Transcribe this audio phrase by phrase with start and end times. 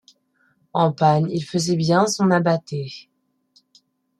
[0.73, 2.89] En panne il faisait bien son abatée.